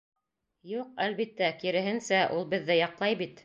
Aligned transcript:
Юҡ, 0.69 0.87
әлбиттә, 1.05 1.51
киреһенсә, 1.61 2.25
ул 2.39 2.51
беҙҙе 2.57 2.83
яҡлай 2.83 3.23
бит. 3.25 3.37